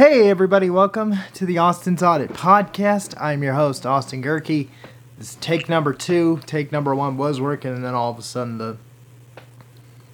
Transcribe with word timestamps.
Hey, 0.00 0.30
everybody, 0.30 0.70
welcome 0.70 1.16
to 1.34 1.44
the 1.44 1.58
Austin's 1.58 2.02
Audit 2.02 2.32
Podcast. 2.32 3.14
I'm 3.20 3.42
your 3.42 3.52
host, 3.52 3.84
Austin 3.84 4.22
Gerke. 4.22 4.66
This 5.18 5.32
is 5.32 5.34
take 5.34 5.68
number 5.68 5.92
two. 5.92 6.40
Take 6.46 6.72
number 6.72 6.94
one 6.94 7.18
was 7.18 7.38
working, 7.38 7.74
and 7.74 7.84
then 7.84 7.92
all 7.92 8.10
of 8.10 8.18
a 8.18 8.22
sudden 8.22 8.56
the 8.56 8.78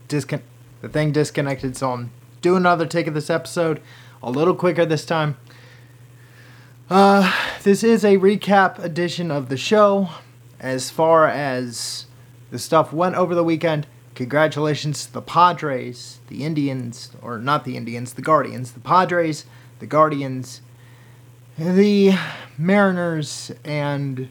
discon- 0.09 0.43
the 0.81 0.89
thing 0.89 1.13
disconnected, 1.13 1.77
so 1.77 1.93
I'm 1.93 2.11
doing 2.41 2.57
another 2.57 2.85
take 2.85 3.07
of 3.07 3.15
this 3.15 3.31
episode 3.31 3.81
a 4.25 4.29
little 4.29 4.57
quicker 4.57 4.85
this 4.85 5.05
time. 5.05 5.37
Uh, 6.91 7.33
this 7.63 7.85
is 7.85 8.05
a 8.05 8.17
recap 8.17 8.81
edition 8.81 9.31
of 9.31 9.49
the 9.49 9.57
show. 9.57 10.09
As 10.59 10.91
far 10.91 11.29
as 11.29 12.07
the 12.51 12.59
stuff 12.59 12.93
went 12.93 13.15
over 13.15 13.37
the 13.37 13.45
weekend, 13.45 13.87
congratulations 14.17 15.07
to 15.07 15.13
the 15.13 15.23
Padres, 15.23 16.19
the 16.27 16.45
Indians, 16.45 17.13
or 17.23 17.39
not 17.39 17.65
the 17.65 17.77
Indians, 17.77 18.15
the 18.15 18.23
Guardians, 18.23 18.73
the 18.73 18.81
Padres, 18.81 19.45
the 19.79 19.87
Guardians, 19.87 20.61
the 21.59 22.15
Mariners, 22.59 23.53
and 23.65 24.29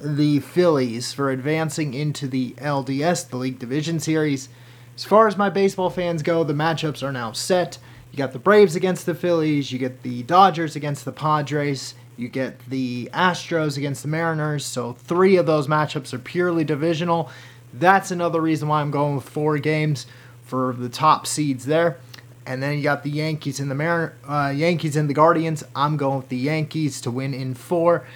the 0.00 0.40
Phillies 0.40 1.12
for 1.12 1.30
advancing 1.30 1.94
into 1.94 2.28
the 2.28 2.52
LDS, 2.58 3.28
the 3.28 3.36
League 3.36 3.58
Division 3.58 3.98
Series. 3.98 4.48
As 4.94 5.04
far 5.04 5.26
as 5.26 5.36
my 5.36 5.50
baseball 5.50 5.90
fans 5.90 6.22
go, 6.22 6.44
the 6.44 6.52
matchups 6.52 7.02
are 7.02 7.12
now 7.12 7.32
set. 7.32 7.78
You 8.10 8.18
got 8.18 8.32
the 8.32 8.38
Braves 8.38 8.76
against 8.76 9.04
the 9.04 9.14
Phillies, 9.14 9.72
you 9.72 9.78
get 9.78 10.02
the 10.02 10.22
Dodgers 10.22 10.76
against 10.76 11.04
the 11.04 11.12
Padres, 11.12 11.94
you 12.16 12.28
get 12.28 12.58
the 12.70 13.10
Astros 13.12 13.76
against 13.76 14.02
the 14.02 14.08
Mariners. 14.08 14.64
So, 14.64 14.94
three 14.94 15.36
of 15.36 15.46
those 15.46 15.66
matchups 15.66 16.14
are 16.14 16.18
purely 16.18 16.64
divisional. 16.64 17.30
That's 17.74 18.10
another 18.10 18.40
reason 18.40 18.68
why 18.68 18.80
I'm 18.80 18.90
going 18.90 19.16
with 19.16 19.28
four 19.28 19.58
games 19.58 20.06
for 20.42 20.72
the 20.72 20.88
top 20.88 21.26
seeds 21.26 21.66
there. 21.66 21.98
And 22.46 22.62
then 22.62 22.76
you 22.76 22.82
got 22.82 23.02
the 23.02 23.10
Yankees 23.10 23.58
and 23.58 23.70
the 23.70 23.74
Mar- 23.74 24.14
uh, 24.26 24.52
Yankees 24.54 24.96
and 24.96 25.10
the 25.10 25.14
Guardians. 25.14 25.64
I'm 25.74 25.96
going 25.96 26.18
with 26.18 26.28
the 26.28 26.36
Yankees 26.36 27.00
to 27.02 27.10
win 27.10 27.34
in 27.34 27.54
four. 27.54 28.06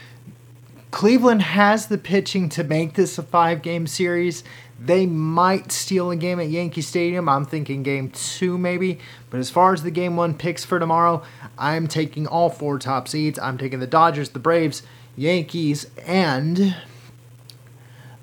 Cleveland 0.92 1.42
has 1.42 1.86
the 1.88 1.98
pitching 1.98 2.48
to 2.50 2.64
make 2.64 2.94
this 2.94 3.18
a 3.18 3.22
five 3.22 3.62
game 3.62 3.86
series. 3.86 4.44
They 4.78 5.04
might 5.04 5.72
steal 5.72 6.10
a 6.10 6.16
game 6.16 6.40
at 6.40 6.48
Yankee 6.48 6.80
Stadium. 6.80 7.28
I'm 7.28 7.44
thinking 7.44 7.82
game 7.82 8.10
two, 8.10 8.56
maybe. 8.56 8.98
But 9.28 9.40
as 9.40 9.50
far 9.50 9.74
as 9.74 9.82
the 9.82 9.90
game 9.90 10.16
one 10.16 10.34
picks 10.34 10.64
for 10.64 10.78
tomorrow, 10.78 11.22
I'm 11.58 11.86
taking 11.86 12.26
all 12.26 12.48
four 12.48 12.78
top 12.78 13.06
seeds. 13.06 13.38
I'm 13.38 13.58
taking 13.58 13.80
the 13.80 13.86
Dodgers, 13.86 14.30
the 14.30 14.38
Braves, 14.38 14.82
Yankees, 15.16 15.86
and 16.06 16.76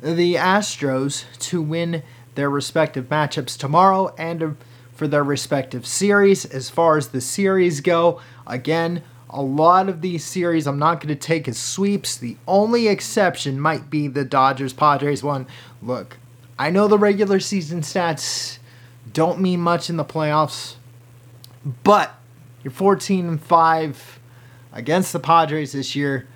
the 0.01 0.35
Astros 0.35 1.25
to 1.39 1.61
win 1.61 2.01
their 2.35 2.49
respective 2.49 3.05
matchups 3.05 3.57
tomorrow 3.57 4.13
and 4.17 4.57
for 4.97 5.07
their 5.07 5.23
respective 5.23 5.85
series. 5.85 6.43
As 6.43 6.69
far 6.69 6.97
as 6.97 7.09
the 7.09 7.21
series 7.21 7.81
go, 7.81 8.19
again, 8.47 9.03
a 9.29 9.41
lot 9.41 9.89
of 9.89 10.01
these 10.01 10.25
series 10.25 10.65
I'm 10.65 10.79
not 10.79 10.99
going 10.99 11.09
to 11.09 11.15
take 11.15 11.47
as 11.47 11.57
sweeps. 11.57 12.17
The 12.17 12.35
only 12.47 12.87
exception 12.87 13.59
might 13.59 13.89
be 13.89 14.07
the 14.07 14.25
Dodgers 14.25 14.73
Padres 14.73 15.21
one. 15.21 15.45
Look, 15.81 16.17
I 16.57 16.71
know 16.71 16.87
the 16.87 16.97
regular 16.97 17.39
season 17.39 17.81
stats 17.81 18.57
don't 19.13 19.39
mean 19.39 19.61
much 19.61 19.89
in 19.89 19.97
the 19.97 20.05
playoffs, 20.05 20.75
but 21.83 22.15
you're 22.63 22.71
14 22.71 23.27
and 23.27 23.41
5 23.41 24.19
against 24.73 25.13
the 25.13 25.19
Padres 25.19 25.73
this 25.73 25.95
year. 25.95 26.27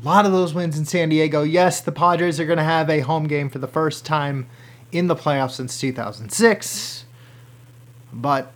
A 0.00 0.04
lot 0.04 0.24
of 0.24 0.32
those 0.32 0.54
wins 0.54 0.78
in 0.78 0.86
San 0.86 1.10
Diego. 1.10 1.42
Yes, 1.42 1.80
the 1.82 1.92
Padres 1.92 2.40
are 2.40 2.46
going 2.46 2.58
to 2.58 2.64
have 2.64 2.88
a 2.88 3.00
home 3.00 3.26
game 3.26 3.50
for 3.50 3.58
the 3.58 3.66
first 3.66 4.06
time 4.06 4.48
in 4.92 5.08
the 5.08 5.16
playoffs 5.16 5.52
since 5.52 5.78
2006. 5.78 7.04
But 8.12 8.52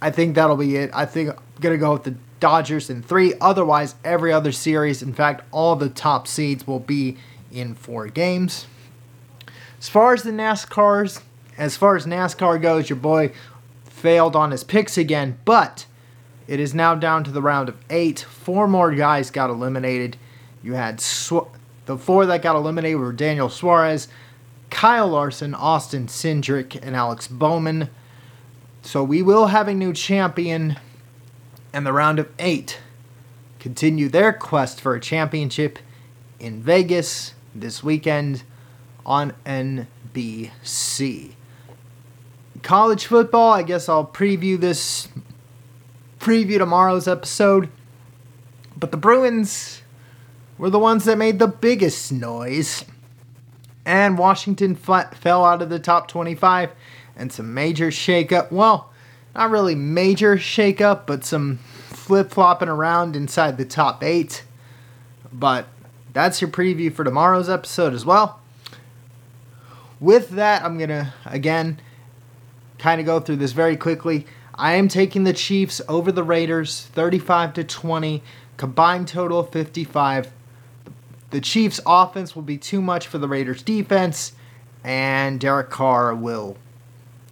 I 0.00 0.10
think 0.10 0.34
that'll 0.34 0.56
be 0.56 0.76
it. 0.76 0.90
I 0.92 1.06
think 1.06 1.30
I'm 1.30 1.36
going 1.60 1.74
to 1.74 1.78
go 1.78 1.92
with 1.92 2.04
the 2.04 2.16
Dodgers 2.38 2.90
in 2.90 3.02
three. 3.02 3.34
Otherwise, 3.40 3.94
every 4.04 4.32
other 4.32 4.52
series, 4.52 5.02
in 5.02 5.14
fact, 5.14 5.42
all 5.52 5.74
the 5.76 5.88
top 5.88 6.28
seeds 6.28 6.66
will 6.66 6.80
be 6.80 7.16
in 7.50 7.74
four 7.74 8.08
games. 8.08 8.66
As 9.78 9.88
far 9.88 10.12
as 10.12 10.22
the 10.22 10.30
NASCARs, 10.30 11.22
as 11.56 11.76
far 11.76 11.96
as 11.96 12.06
NASCAR 12.06 12.60
goes, 12.60 12.90
your 12.90 12.98
boy 12.98 13.32
failed 13.84 14.36
on 14.36 14.50
his 14.50 14.64
picks 14.64 14.98
again, 14.98 15.38
but 15.44 15.86
it 16.46 16.60
is 16.60 16.74
now 16.74 16.94
down 16.94 17.24
to 17.24 17.30
the 17.30 17.42
round 17.42 17.68
of 17.68 17.76
eight. 17.88 18.20
Four 18.20 18.68
more 18.68 18.94
guys 18.94 19.30
got 19.30 19.50
eliminated. 19.50 20.16
You 20.62 20.74
had 20.74 21.00
Sw- 21.00 21.48
the 21.86 21.96
four 21.96 22.26
that 22.26 22.42
got 22.42 22.56
eliminated 22.56 23.00
were 23.00 23.12
Daniel 23.12 23.48
Suarez, 23.48 24.08
Kyle 24.70 25.08
Larson, 25.08 25.54
Austin 25.54 26.06
Cindric, 26.06 26.78
and 26.82 26.94
Alex 26.94 27.28
Bowman. 27.28 27.88
So 28.82 29.02
we 29.02 29.22
will 29.22 29.46
have 29.48 29.68
a 29.68 29.74
new 29.74 29.92
champion, 29.92 30.78
and 31.72 31.86
the 31.86 31.92
round 31.92 32.18
of 32.18 32.28
eight 32.38 32.80
continue 33.58 34.08
their 34.08 34.32
quest 34.32 34.80
for 34.80 34.94
a 34.94 35.00
championship 35.00 35.78
in 36.38 36.62
Vegas 36.62 37.34
this 37.54 37.82
weekend 37.82 38.44
on 39.04 39.32
NBC. 39.44 41.32
College 42.62 43.06
football, 43.06 43.52
I 43.52 43.62
guess 43.62 43.88
I'll 43.88 44.06
preview 44.06 44.58
this, 44.58 45.08
preview 46.20 46.58
tomorrow's 46.58 47.08
episode. 47.08 47.68
But 48.76 48.90
the 48.90 48.96
Bruins 48.96 49.82
were 50.58 50.70
the 50.70 50.78
ones 50.78 51.04
that 51.04 51.18
made 51.18 51.38
the 51.38 51.48
biggest 51.48 52.12
noise. 52.12 52.84
And 53.84 54.18
Washington 54.18 54.74
fell 54.74 55.44
out 55.44 55.62
of 55.62 55.70
the 55.70 55.78
top 55.78 56.08
25 56.08 56.72
and 57.16 57.32
some 57.32 57.54
major 57.54 57.88
shakeup. 57.88 58.50
Well, 58.50 58.90
not 59.34 59.50
really 59.50 59.74
major 59.74 60.36
shakeup, 60.36 61.06
but 61.06 61.24
some 61.24 61.58
flip 61.88 62.30
flopping 62.30 62.68
around 62.68 63.16
inside 63.16 63.56
the 63.56 63.64
top 63.64 64.02
eight. 64.02 64.44
But 65.32 65.66
that's 66.12 66.40
your 66.40 66.50
preview 66.50 66.92
for 66.92 67.04
tomorrow's 67.04 67.48
episode 67.48 67.92
as 67.92 68.04
well. 68.04 68.40
With 70.00 70.30
that, 70.30 70.62
I'm 70.62 70.78
going 70.78 70.90
to, 70.90 71.12
again, 71.24 71.80
kind 72.78 73.00
of 73.00 73.06
go 73.06 73.20
through 73.20 73.36
this 73.36 73.52
very 73.52 73.76
quickly. 73.76 74.26
I 74.54 74.74
am 74.74 74.88
taking 74.88 75.24
the 75.24 75.32
Chiefs 75.32 75.80
over 75.88 76.12
the 76.12 76.22
Raiders 76.22 76.86
35 76.92 77.54
to 77.54 77.64
20, 77.64 78.22
combined 78.56 79.08
total 79.08 79.40
of 79.40 79.50
55. 79.50 80.32
The 81.30 81.40
Chiefs' 81.40 81.80
offense 81.86 82.34
will 82.34 82.42
be 82.42 82.56
too 82.56 82.80
much 82.80 83.06
for 83.06 83.18
the 83.18 83.28
Raiders' 83.28 83.62
defense, 83.62 84.32
and 84.84 85.40
Derek 85.40 85.70
Carr 85.70 86.14
will 86.14 86.56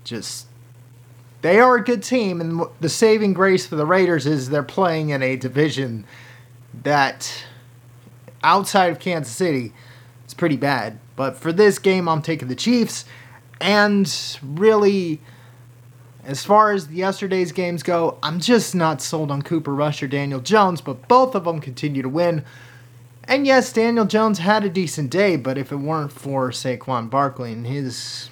just. 0.05 0.47
They 1.43 1.59
are 1.59 1.77
a 1.77 1.85
good 1.85 2.03
team, 2.03 2.41
and 2.41 2.63
the 2.81 2.89
saving 2.89 3.35
grace 3.35 3.67
for 3.67 3.77
the 3.77 3.85
Raiders 3.85 4.27
is 4.27 4.49
they're 4.49 4.63
playing 4.63 5.11
in 5.11 5.23
a 5.23 5.37
division 5.37 6.07
that, 6.83 7.45
outside 8.43 8.91
of 8.91 8.99
Kansas 8.99 9.35
City, 9.35 9.75
is 10.27 10.33
pretty 10.33 10.57
bad. 10.57 10.99
But 11.17 11.37
for 11.37 11.53
this 11.53 11.79
game, 11.79 12.09
I'm 12.09 12.23
taking 12.23 12.49
the 12.49 12.55
Chiefs. 12.55 13.05
And 13.61 14.11
really, 14.43 15.21
as 16.25 16.45
far 16.45 16.73
as 16.73 16.91
yesterday's 16.91 17.53
games 17.53 17.83
go, 17.83 18.19
I'm 18.23 18.41
just 18.41 18.75
not 18.75 19.03
sold 19.03 19.31
on 19.31 19.43
Cooper 19.43 19.75
Rush 19.75 20.03
or 20.03 20.07
Daniel 20.07 20.41
Jones, 20.41 20.81
but 20.81 21.07
both 21.09 21.35
of 21.35 21.45
them 21.45 21.61
continue 21.61 22.03
to 22.03 22.09
win. 22.09 22.45
And 23.25 23.47
yes, 23.47 23.73
Daniel 23.73 24.05
Jones 24.05 24.39
had 24.39 24.65
a 24.65 24.69
decent 24.69 25.11
day, 25.11 25.37
but 25.37 25.57
if 25.57 25.73
it 25.73 25.77
weren't 25.77 26.13
for 26.13 26.51
Saquon 26.51 27.09
Barkley 27.09 27.53
and 27.53 27.67
his, 27.67 28.29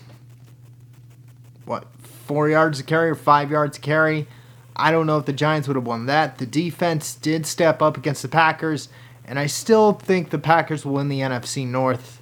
what, 1.65 1.87
four 2.03 2.49
yards 2.49 2.79
to 2.79 2.85
carry 2.85 3.11
or 3.11 3.15
five 3.15 3.51
yards 3.51 3.77
to 3.77 3.81
carry, 3.81 4.27
I 4.75 4.91
don't 4.91 5.07
know 5.07 5.19
if 5.19 5.27
the 5.27 5.33
Giants 5.33 5.69
would 5.69 5.77
have 5.77 5.87
won 5.87 6.07
that. 6.07 6.39
The 6.39 6.47
defense 6.47 7.15
did 7.15 7.47
step 7.47 7.83
up 7.83 7.97
against 7.97 8.23
the 8.23 8.29
Packers, 8.29 8.89
and 9.25 9.39
I 9.39 9.47
still 9.47 9.93
think 9.93 10.31
the 10.31 10.39
Packers 10.39 10.85
will 10.85 10.95
win 10.95 11.09
the 11.09 11.21
NFC 11.21 11.67
North. 11.67 12.21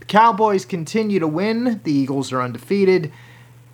The 0.00 0.04
Cowboys 0.04 0.64
continue 0.64 1.18
to 1.18 1.26
win. 1.26 1.80
The 1.84 1.92
Eagles 1.92 2.32
are 2.32 2.40
undefeated. 2.40 3.12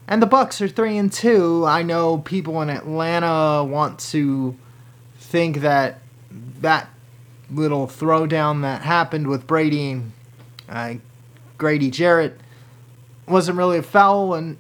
And 0.07 0.21
the 0.21 0.27
Bucs 0.27 0.61
are 0.61 0.69
3 0.69 0.99
and 0.99 1.13
2. 1.13 1.65
I 1.67 1.83
know 1.83 2.19
people 2.19 2.61
in 2.61 2.69
Atlanta 2.69 3.65
want 3.65 3.99
to 4.11 4.57
think 5.19 5.59
that 5.59 6.01
that 6.61 6.89
little 7.51 7.87
throwdown 7.87 8.63
that 8.63 8.83
happened 8.83 9.27
with 9.27 9.47
Brady 9.47 9.93
and 9.93 10.13
uh, 10.69 10.95
Grady 11.57 11.91
Jarrett 11.91 12.39
wasn't 13.27 13.59
really 13.59 13.79
a 13.79 13.83
foul. 13.83 14.35
And 14.35 14.59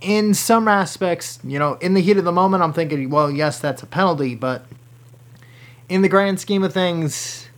in 0.00 0.34
some 0.34 0.68
aspects, 0.68 1.38
you 1.44 1.58
know, 1.58 1.74
in 1.74 1.94
the 1.94 2.00
heat 2.00 2.16
of 2.16 2.24
the 2.24 2.32
moment, 2.32 2.62
I'm 2.62 2.72
thinking, 2.72 3.10
well, 3.10 3.30
yes, 3.30 3.58
that's 3.58 3.82
a 3.82 3.86
penalty. 3.86 4.34
But 4.34 4.66
in 5.88 6.02
the 6.02 6.08
grand 6.08 6.40
scheme 6.40 6.62
of 6.62 6.72
things, 6.72 7.48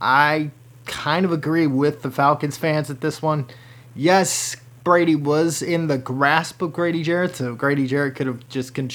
I 0.00 0.50
kind 0.86 1.24
of 1.24 1.32
agree 1.32 1.66
with 1.66 2.02
the 2.02 2.10
Falcons 2.10 2.56
fans 2.56 2.90
at 2.90 3.00
this 3.00 3.22
one. 3.22 3.46
Yes, 3.94 4.56
Brady 4.82 5.14
was 5.14 5.62
in 5.62 5.86
the 5.86 5.98
grasp 5.98 6.62
of 6.62 6.72
Grady 6.72 7.02
Jarrett, 7.02 7.36
so 7.36 7.54
Grady 7.54 7.86
Jarrett 7.86 8.16
could 8.16 8.26
have 8.26 8.48
just 8.48 8.74
con- 8.74 8.90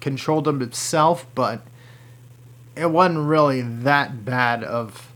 controlled 0.00 0.48
him 0.48 0.60
himself, 0.60 1.26
but 1.34 1.62
it 2.76 2.90
wasn't 2.90 3.26
really 3.26 3.62
that 3.62 4.24
bad 4.24 4.64
of 4.64 5.12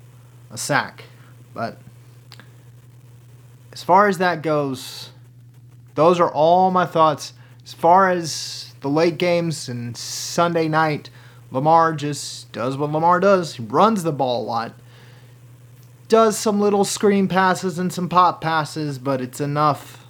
a 0.51 0.59
sack. 0.59 1.05
But 1.53 1.79
as 3.77 3.83
far 3.83 4.09
as 4.09 4.17
that 4.17 4.41
goes, 4.41 5.11
those 5.97 6.19
are 6.19 6.31
all 6.31 6.71
my 6.71 6.87
thoughts. 6.87 7.35
As 7.63 7.75
far 7.75 8.09
as 8.09 8.73
the 8.81 8.89
late 8.89 9.19
games 9.19 9.69
and 9.69 9.95
Sunday 9.95 10.67
night, 10.67 11.11
Lamar 11.51 11.93
just 11.93 12.51
does 12.53 12.79
what 12.79 12.91
Lamar 12.91 13.21
does. 13.21 13.57
He 13.57 13.63
runs 13.63 14.03
the 14.03 14.13
ball 14.13 14.41
a 14.41 14.47
lot. 14.47 14.73
Does 16.09 16.39
some 16.39 16.59
little 16.59 16.87
screen 16.87 17.29
passes 17.29 17.79
and 17.79 17.93
some 17.93 18.09
pop 18.09 18.41
passes, 18.41 18.99
but 18.99 19.21
it's 19.21 19.43
enough 19.43 20.07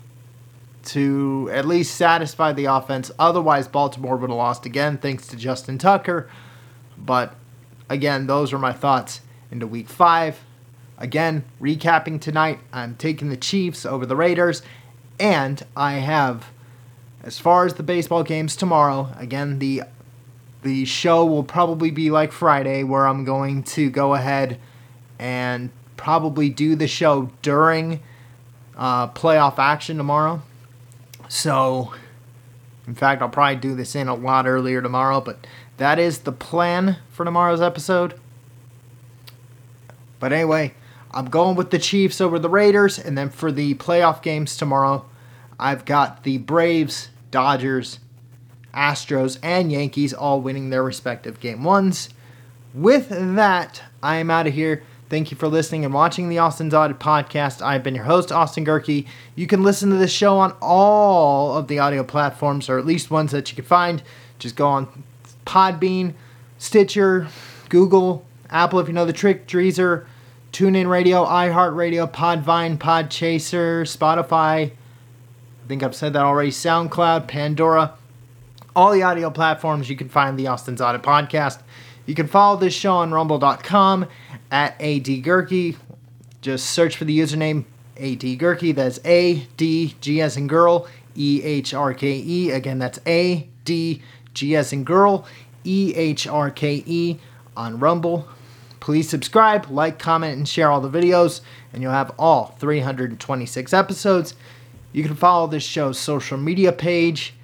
to 0.85 1.51
at 1.53 1.67
least 1.67 1.97
satisfy 1.97 2.53
the 2.53 2.67
offense. 2.67 3.11
Otherwise, 3.19 3.67
Baltimore 3.67 4.17
would 4.17 4.31
have 4.31 4.37
lost 4.37 4.65
again 4.65 4.97
thanks 4.97 5.27
to 5.27 5.37
Justin 5.37 5.77
Tucker. 5.77 6.31
But 6.97 7.35
again, 7.89 8.29
those 8.29 8.53
are 8.53 8.61
my 8.61 8.73
thoughts 8.73 9.23
into 9.51 9.67
week 9.67 9.89
five. 9.89 10.39
Again, 10.99 11.45
recapping 11.61 12.21
tonight, 12.21 12.59
I'm 12.73 12.97
taking 12.97 13.29
the 13.29 13.37
Chiefs 13.37 13.85
over 13.85 14.07
the 14.07 14.17
Raiders, 14.17 14.63
and 15.21 15.63
I 15.77 15.95
have, 15.95 16.47
as 17.23 17.39
far 17.39 17.67
as 17.67 17.75
the 17.75 17.83
baseball 17.83 18.23
games 18.23 18.57
tomorrow, 18.57 19.13
again, 19.19 19.59
the 19.59 19.83
the 20.63 20.85
show 20.85 21.25
will 21.25 21.45
probably 21.45 21.93
be 21.93 22.11
like 22.11 22.33
Friday, 22.33 22.83
where 22.83 23.07
I'm 23.07 23.25
going 23.25 23.63
to 23.63 23.89
go 23.89 24.15
ahead 24.15 24.59
and 25.19 25.71
probably 25.97 26.49
do 26.49 26.75
the 26.75 26.89
show 26.89 27.31
during 27.43 28.01
uh, 28.77 29.09
playoff 29.09 29.59
action 29.59 29.97
tomorrow. 29.97 30.43
So, 31.29 31.95
in 32.87 32.95
fact, 32.95 33.23
I'll 33.23 33.29
probably 33.29 33.57
do 33.57 33.77
this 33.77 33.95
in 33.95 34.09
a 34.09 34.15
lot 34.15 34.47
earlier 34.47 34.83
tomorrow, 34.83 35.21
but 35.21 35.47
that 35.77 35.99
is 35.99 36.21
the 36.21 36.33
plan 36.33 36.97
for 37.11 37.25
tomorrow's 37.25 37.63
episode. 37.63 38.19
But 40.19 40.33
anyway, 40.33 40.75
I'm 41.17 41.31
going 41.31 41.57
with 41.57 41.71
the 41.71 41.79
Chiefs 41.79 42.21
over 42.21 42.39
the 42.39 42.51
Raiders, 42.51 42.99
and 42.99 43.17
then 43.17 43.31
for 43.31 43.51
the 43.51 43.73
playoff 43.77 44.21
games 44.21 44.55
tomorrow, 44.55 45.07
I've 45.59 45.87
got 45.87 46.25
the 46.25 46.37
Braves, 46.37 47.09
Dodgers, 47.31 48.01
Astros, 48.75 49.39
and 49.43 49.73
Yankees 49.73 50.13
all 50.13 50.43
winning 50.43 50.69
their 50.69 50.83
respective 50.83 51.41
game 51.41 51.65
ones. 51.65 52.11
With 52.75 53.09
that, 53.09 53.83
I 54.03 54.17
am 54.17 54.31
out 54.31 54.47
of 54.47 54.53
here. 54.53 54.83
Thank 55.09 55.31
you 55.31 55.39
for 55.39 55.49
listening 55.49 55.87
and 55.87 55.95
watching 55.95 56.29
the 56.29 56.37
Austin's 56.37 56.75
Audit 56.75 56.99
podcast. 56.99 57.65
I've 57.65 57.83
been 57.83 57.95
your 57.95 58.05
host, 58.05 58.31
Austin 58.31 58.67
Gerke. 58.67 59.07
You 59.35 59.47
can 59.47 59.63
listen 59.63 59.89
to 59.89 59.97
this 59.97 60.13
show 60.13 60.37
on 60.37 60.55
all 60.61 61.57
of 61.57 61.69
the 61.69 61.79
audio 61.79 62.05
platforms, 62.05 62.69
or 62.69 62.79
at 62.79 62.85
least 62.85 63.11
ones 63.11 63.33
that 63.33 63.51
you 63.51 63.57
can 63.57 63.65
find. 63.65 64.03
Just 64.39 64.55
go 64.55 64.67
on 64.67 65.05
Podbean, 65.47 66.13
Stitcher, 66.59 67.29
Google, 67.71 68.27
Apple 68.51 68.81
if 68.81 68.87
you 68.87 68.93
know 68.93 69.07
the 69.07 69.15
trick, 69.15 69.47
Deezer, 69.47 70.05
TuneIn 70.57 70.89
Radio, 70.89 71.27
iHeartRadio, 71.27 72.11
Podvine, 72.11 72.79
Podchaser, 72.79 73.83
Spotify. 73.83 74.71
I 74.71 74.73
think 75.69 75.83
I've 75.83 75.95
said 75.95 76.15
that 76.15 76.23
already. 76.23 76.49
SoundCloud, 76.49 77.29
Pandora, 77.29 77.93
all 78.75 78.91
the 78.91 79.03
audio 79.03 79.29
platforms 79.29 79.91
you 79.91 79.97
can 79.97 80.09
find 80.09 80.39
the 80.39 80.47
Austin's 80.47 80.81
Audit 80.81 81.03
podcast. 81.03 81.61
You 82.07 82.15
can 82.15 82.27
follow 82.27 82.57
this 82.59 82.73
show 82.73 82.95
on 82.95 83.13
rumble.com 83.13 84.07
at 84.51 84.81
AD 84.81 85.23
Just 86.41 86.71
search 86.71 86.97
for 86.97 87.05
the 87.05 87.19
username 87.19 87.67
AD 88.01 88.77
That's 88.77 88.99
A 89.05 89.47
D 89.59 89.95
G 90.01 90.23
S 90.23 90.39
and 90.39 90.49
girl, 90.49 90.89
E 91.15 91.43
H 91.45 91.75
R 91.75 91.93
K 91.93 92.17
E. 92.17 92.51
Again, 92.51 92.79
that's 92.79 92.99
A 93.07 93.47
D 93.67 94.01
G 94.33 94.57
S 94.57 94.73
and 94.73 94.87
girl, 94.87 95.27
E 95.65 95.93
H 95.95 96.27
R 96.27 96.51
K 96.51 96.83
E 96.87 97.19
on 97.55 97.79
Rumble. 97.79 98.27
Please 98.87 99.09
subscribe, 99.09 99.69
like, 99.69 99.99
comment, 99.99 100.37
and 100.37 100.49
share 100.49 100.71
all 100.71 100.81
the 100.81 100.89
videos, 100.89 101.41
and 101.73 101.83
you'll 101.83 101.91
have 101.91 102.15
all 102.21 102.55
326 102.61 103.73
episodes. 103.73 104.37
You 104.93 105.03
can 105.03 105.17
follow 105.17 105.49
this 105.49 105.65
show's 105.65 105.99
social 105.99 106.39
media 106.39 106.71
page 106.71 107.35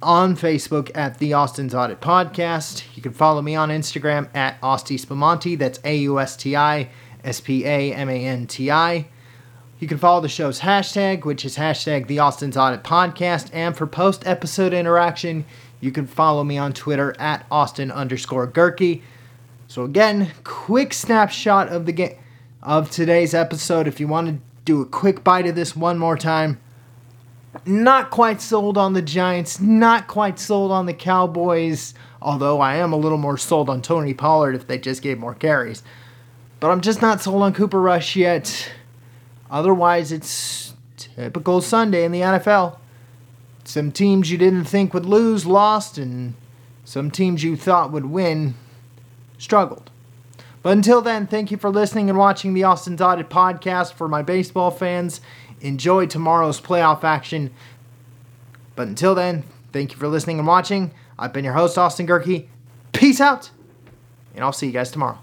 on 0.00 0.36
Facebook 0.36 0.96
at 0.96 1.18
the 1.18 1.32
Austin's 1.32 1.74
Audit 1.74 2.00
Podcast. 2.00 2.84
You 2.94 3.02
can 3.02 3.12
follow 3.12 3.42
me 3.42 3.56
on 3.56 3.70
Instagram 3.70 4.28
at 4.32 4.60
Austi 4.62 4.96
Spamanti. 4.96 5.58
That's 5.58 5.80
A 5.82 5.96
U 5.96 6.20
S 6.20 6.36
T 6.36 6.54
I 6.54 6.88
S 7.24 7.40
P 7.40 7.64
A 7.64 7.92
M 7.92 8.08
A 8.08 8.24
N 8.24 8.46
T 8.46 8.70
I. 8.70 9.08
You 9.80 9.88
can 9.88 9.98
follow 9.98 10.20
the 10.20 10.28
show's 10.28 10.60
hashtag, 10.60 11.24
which 11.24 11.44
is 11.44 11.56
hashtag 11.56 12.06
the 12.06 12.20
Austin's 12.20 12.56
Audit 12.56 12.84
Podcast. 12.84 13.50
And 13.52 13.76
for 13.76 13.88
post 13.88 14.24
episode 14.24 14.72
interaction, 14.72 15.46
you 15.80 15.90
can 15.90 16.06
follow 16.06 16.44
me 16.44 16.58
on 16.58 16.74
Twitter 16.74 17.12
at 17.18 17.44
Austin 17.50 17.90
underscore 17.90 18.46
Gerke. 18.46 19.02
So 19.68 19.84
again, 19.84 20.32
quick 20.44 20.94
snapshot 20.94 21.68
of 21.68 21.84
the 21.84 21.92
game 21.92 22.16
of 22.62 22.90
today's 22.90 23.34
episode. 23.34 23.86
If 23.86 24.00
you 24.00 24.08
want 24.08 24.28
to 24.28 24.38
do 24.64 24.80
a 24.80 24.86
quick 24.86 25.22
bite 25.22 25.46
of 25.46 25.56
this 25.56 25.76
one 25.76 25.98
more 25.98 26.16
time, 26.16 26.58
not 27.66 28.08
quite 28.08 28.40
sold 28.40 28.78
on 28.78 28.94
the 28.94 29.02
Giants, 29.02 29.60
not 29.60 30.06
quite 30.06 30.38
sold 30.38 30.72
on 30.72 30.86
the 30.86 30.94
Cowboys, 30.94 31.92
although 32.22 32.62
I 32.62 32.76
am 32.76 32.94
a 32.94 32.96
little 32.96 33.18
more 33.18 33.36
sold 33.36 33.68
on 33.68 33.82
Tony 33.82 34.14
Pollard 34.14 34.54
if 34.54 34.66
they 34.66 34.78
just 34.78 35.02
gave 35.02 35.18
more 35.18 35.34
carries. 35.34 35.82
But 36.60 36.70
I'm 36.70 36.80
just 36.80 37.02
not 37.02 37.20
sold 37.20 37.42
on 37.42 37.52
Cooper 37.52 37.80
Rush 37.80 38.16
yet. 38.16 38.72
Otherwise, 39.50 40.12
it's 40.12 40.72
typical 40.96 41.60
Sunday 41.60 42.06
in 42.06 42.12
the 42.12 42.22
NFL. 42.22 42.78
Some 43.64 43.92
teams 43.92 44.30
you 44.30 44.38
didn't 44.38 44.64
think 44.64 44.94
would 44.94 45.04
lose 45.04 45.44
lost, 45.44 45.98
and 45.98 46.36
some 46.86 47.10
teams 47.10 47.44
you 47.44 47.54
thought 47.54 47.92
would 47.92 48.06
win 48.06 48.54
struggled. 49.38 49.90
But 50.62 50.76
until 50.76 51.00
then, 51.00 51.26
thank 51.26 51.50
you 51.50 51.56
for 51.56 51.70
listening 51.70 52.10
and 52.10 52.18
watching 52.18 52.52
the 52.52 52.64
Austin 52.64 53.00
Audit 53.00 53.30
podcast. 53.30 53.94
For 53.94 54.08
my 54.08 54.22
baseball 54.22 54.70
fans, 54.70 55.20
enjoy 55.60 56.06
tomorrow's 56.06 56.60
playoff 56.60 57.04
action. 57.04 57.52
But 58.76 58.88
until 58.88 59.14
then, 59.14 59.44
thank 59.72 59.92
you 59.92 59.98
for 59.98 60.08
listening 60.08 60.38
and 60.38 60.46
watching. 60.46 60.92
I've 61.18 61.32
been 61.32 61.44
your 61.44 61.54
host, 61.54 61.78
Austin 61.78 62.06
Gerke. 62.06 62.46
Peace 62.92 63.20
out, 63.20 63.50
and 64.34 64.44
I'll 64.44 64.52
see 64.52 64.66
you 64.66 64.72
guys 64.72 64.90
tomorrow. 64.90 65.18